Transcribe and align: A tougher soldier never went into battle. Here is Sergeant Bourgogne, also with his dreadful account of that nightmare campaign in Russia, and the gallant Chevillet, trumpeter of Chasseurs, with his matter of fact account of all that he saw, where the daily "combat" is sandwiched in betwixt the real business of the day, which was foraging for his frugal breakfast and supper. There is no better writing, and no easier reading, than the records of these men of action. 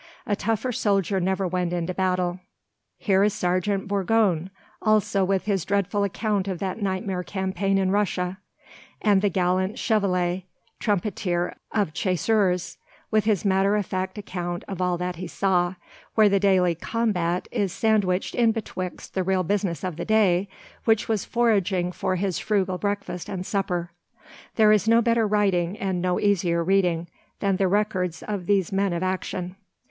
A 0.25 0.35
tougher 0.35 0.71
soldier 0.71 1.19
never 1.19 1.47
went 1.47 1.71
into 1.73 1.93
battle. 1.93 2.39
Here 2.97 3.23
is 3.23 3.35
Sergeant 3.35 3.87
Bourgogne, 3.87 4.49
also 4.81 5.23
with 5.23 5.45
his 5.45 5.63
dreadful 5.63 6.03
account 6.03 6.47
of 6.47 6.57
that 6.57 6.81
nightmare 6.81 7.21
campaign 7.21 7.77
in 7.77 7.91
Russia, 7.91 8.39
and 8.99 9.21
the 9.21 9.29
gallant 9.29 9.77
Chevillet, 9.77 10.41
trumpeter 10.79 11.53
of 11.71 11.93
Chasseurs, 11.93 12.77
with 13.11 13.25
his 13.25 13.45
matter 13.45 13.75
of 13.75 13.85
fact 13.85 14.17
account 14.17 14.63
of 14.67 14.81
all 14.81 14.97
that 14.97 15.17
he 15.17 15.27
saw, 15.27 15.75
where 16.15 16.29
the 16.29 16.39
daily 16.39 16.73
"combat" 16.73 17.47
is 17.51 17.71
sandwiched 17.71 18.33
in 18.33 18.51
betwixt 18.51 19.13
the 19.13 19.21
real 19.21 19.43
business 19.43 19.83
of 19.83 19.97
the 19.97 20.03
day, 20.03 20.49
which 20.85 21.07
was 21.07 21.25
foraging 21.25 21.91
for 21.91 22.15
his 22.15 22.39
frugal 22.39 22.79
breakfast 22.79 23.29
and 23.29 23.45
supper. 23.45 23.91
There 24.55 24.71
is 24.71 24.87
no 24.87 25.03
better 25.03 25.27
writing, 25.27 25.77
and 25.77 26.01
no 26.01 26.19
easier 26.19 26.63
reading, 26.63 27.07
than 27.39 27.57
the 27.57 27.67
records 27.67 28.23
of 28.23 28.47
these 28.47 28.71
men 28.71 28.93
of 28.93 29.03
action. 29.03 29.57